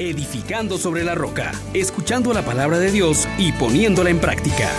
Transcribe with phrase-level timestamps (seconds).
[0.00, 4.70] edificando sobre la roca, escuchando la palabra de Dios y poniéndola en práctica.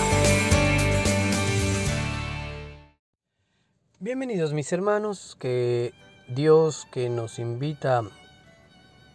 [4.00, 5.94] Bienvenidos mis hermanos, que
[6.28, 8.02] Dios que nos invita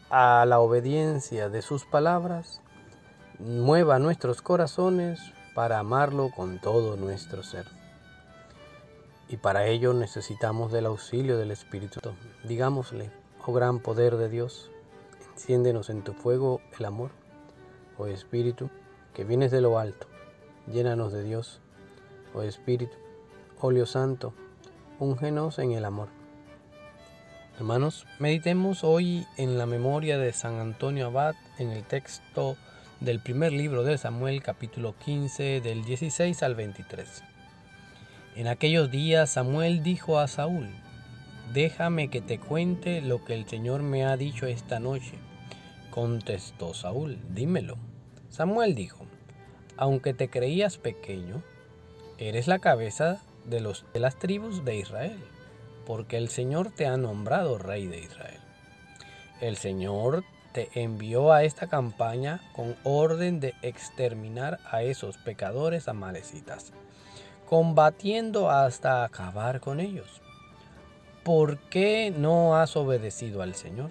[0.09, 2.61] a la obediencia de sus palabras,
[3.41, 5.19] mueva nuestros corazones
[5.57, 7.67] para amarlo con todo nuestro ser.
[9.29, 11.99] Y para ello necesitamos del auxilio del Espíritu.
[12.45, 13.11] Digámosle,
[13.45, 14.71] oh gran poder de Dios,
[15.37, 17.11] enciéndenos en tu fuego el amor.
[17.99, 18.71] Oh Espíritu,
[19.13, 20.07] que vienes de lo alto,
[20.67, 21.61] llénanos de Dios.
[22.35, 22.97] Oh Espíritu,
[23.61, 24.33] óleo santo,
[24.99, 26.09] úngenos en el amor.
[27.59, 32.57] Hermanos, meditemos hoy en la memoria de San Antonio Abad en el texto
[33.01, 37.23] del primer libro de Samuel capítulo 15 del 16 al 23.
[38.37, 40.71] En aquellos días Samuel dijo a Saúl,
[41.53, 45.26] déjame que te cuente lo que el Señor me ha dicho esta noche.
[45.97, 47.79] Contestó Saúl, dímelo.
[48.29, 49.07] Samuel dijo,
[49.79, 51.43] aunque te creías pequeño,
[52.19, 55.19] eres la cabeza de, los, de las tribus de Israel,
[55.87, 58.41] porque el Señor te ha nombrado rey de Israel.
[59.41, 66.75] El Señor te envió a esta campaña con orden de exterminar a esos pecadores amalecitas
[67.47, 70.21] combatiendo hasta acabar con ellos.
[71.23, 73.91] ¿Por qué no has obedecido al Señor?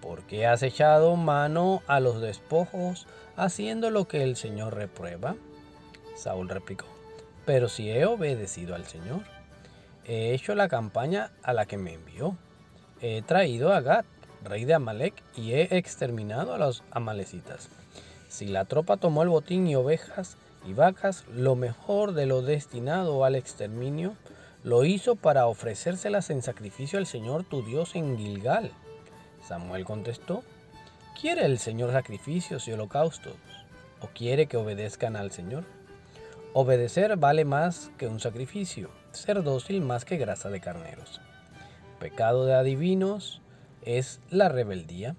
[0.00, 5.36] ¿Por qué has echado mano a los despojos haciendo lo que el Señor reprueba?
[6.16, 6.86] Saúl replicó,
[7.44, 9.20] pero si he obedecido al Señor,
[10.04, 12.36] he hecho la campaña a la que me envió.
[13.00, 14.04] He traído a Gad,
[14.42, 17.68] rey de Amalek, y he exterminado a los amalecitas.
[18.28, 23.24] Si la tropa tomó el botín y ovejas, y vacas, lo mejor de lo destinado
[23.24, 24.14] al exterminio,
[24.64, 28.72] lo hizo para ofrecérselas en sacrificio al Señor tu Dios en Gilgal.
[29.46, 30.42] Samuel contestó,
[31.20, 33.34] ¿quiere el Señor sacrificios y holocaustos?
[34.00, 35.64] ¿O quiere que obedezcan al Señor?
[36.52, 41.20] Obedecer vale más que un sacrificio, ser dócil más que grasa de carneros.
[42.00, 43.40] Pecado de adivinos
[43.82, 45.16] es la rebeldía.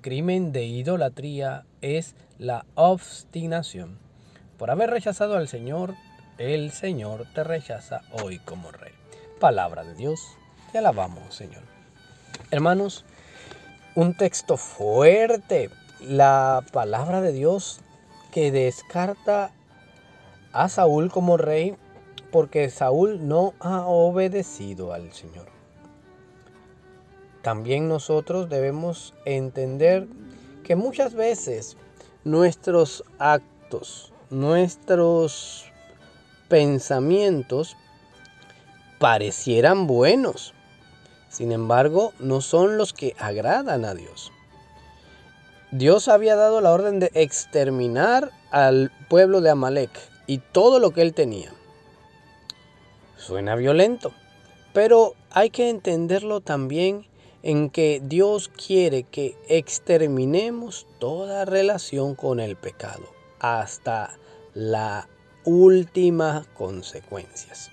[0.00, 3.98] Crimen de idolatría es la obstinación.
[4.58, 5.94] Por haber rechazado al Señor,
[6.38, 8.92] el Señor te rechaza hoy como rey.
[9.40, 10.20] Palabra de Dios,
[10.72, 11.62] te alabamos, Señor.
[12.50, 13.04] Hermanos,
[13.94, 17.80] un texto fuerte, la palabra de Dios
[18.32, 19.52] que descarta
[20.52, 21.76] a Saúl como rey
[22.32, 25.46] porque Saúl no ha obedecido al Señor.
[27.42, 30.08] También nosotros debemos entender
[30.64, 31.76] que muchas veces
[32.24, 35.70] nuestros actos, nuestros
[36.48, 37.76] pensamientos
[38.98, 40.53] parecieran buenos.
[41.34, 44.30] Sin embargo, no son los que agradan a Dios.
[45.72, 49.90] Dios había dado la orden de exterminar al pueblo de Amalek
[50.28, 51.52] y todo lo que él tenía.
[53.16, 54.12] Suena violento,
[54.72, 57.04] pero hay que entenderlo también
[57.42, 64.16] en que Dios quiere que exterminemos toda relación con el pecado hasta
[64.54, 65.08] la
[65.44, 67.72] última consecuencias.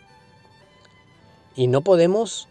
[1.56, 2.48] Y no podemos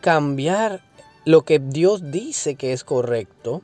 [0.00, 0.82] cambiar
[1.24, 3.62] lo que Dios dice que es correcto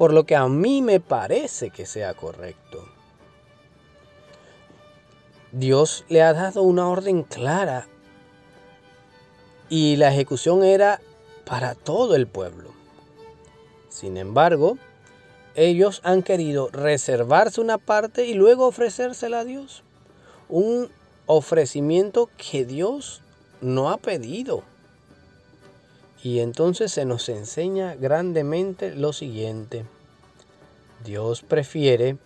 [0.00, 2.88] por lo que a mí me parece que sea correcto.
[5.52, 7.86] Dios le ha dado una orden clara
[9.68, 11.02] y la ejecución era
[11.44, 12.70] para todo el pueblo.
[13.90, 14.78] Sin embargo,
[15.54, 19.82] ellos han querido reservarse una parte y luego ofrecérsela a Dios.
[20.48, 20.90] Un
[21.26, 23.20] ofrecimiento que Dios
[23.60, 24.62] no ha pedido.
[26.22, 29.86] Y entonces se nos enseña grandemente lo siguiente.
[31.04, 32.18] Dios prefiere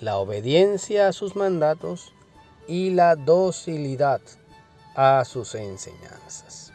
[0.00, 2.12] la obediencia a sus mandatos
[2.68, 4.20] y la docilidad
[4.94, 6.72] a sus enseñanzas.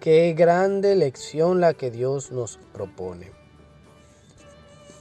[0.00, 3.32] Qué grande lección la que Dios nos propone.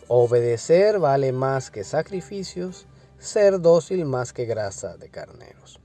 [0.07, 2.87] Obedecer vale más que sacrificios,
[3.19, 5.79] ser dócil más que grasa de carneros.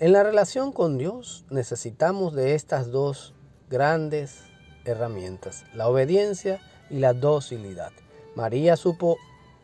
[0.00, 3.34] En la relación con Dios necesitamos de estas dos
[3.68, 4.44] grandes
[4.86, 6.58] herramientas, la obediencia
[6.88, 7.92] y la docilidad.
[8.34, 9.18] María supo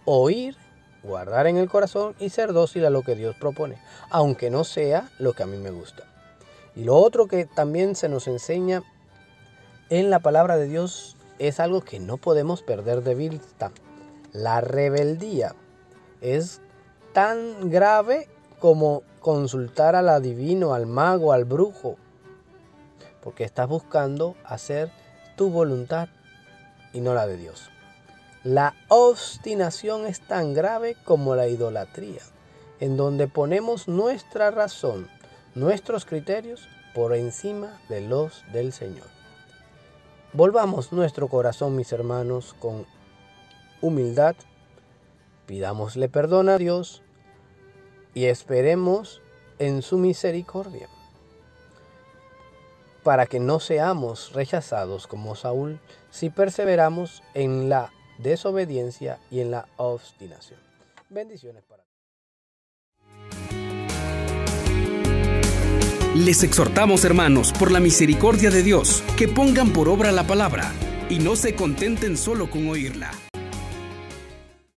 [0.04, 0.54] oír,
[1.02, 3.78] guardar en el corazón y ser dócil a lo que Dios propone,
[4.10, 6.04] aunque no sea lo que a mí me gusta.
[6.74, 8.82] Y lo otro que también se nos enseña
[9.88, 13.72] en la palabra de Dios es algo que no podemos perder de vista.
[14.34, 15.54] La rebeldía
[16.20, 16.60] es
[17.14, 18.28] tan grave
[18.66, 21.94] como consultar al adivino, al mago, al brujo,
[23.22, 24.90] porque estás buscando hacer
[25.36, 26.08] tu voluntad
[26.92, 27.70] y no la de Dios.
[28.42, 32.22] La obstinación es tan grave como la idolatría,
[32.80, 35.08] en donde ponemos nuestra razón,
[35.54, 39.06] nuestros criterios por encima de los del Señor.
[40.32, 42.84] Volvamos nuestro corazón, mis hermanos, con
[43.80, 44.34] humildad,
[45.46, 47.04] pidámosle perdón a Dios
[48.16, 49.20] y esperemos
[49.58, 50.88] en su misericordia
[53.02, 55.80] para que no seamos rechazados como Saúl
[56.10, 60.58] si perseveramos en la desobediencia y en la obstinación.
[61.10, 61.84] Bendiciones para
[66.14, 70.72] Les exhortamos, hermanos, por la misericordia de Dios, que pongan por obra la palabra
[71.10, 73.10] y no se contenten solo con oírla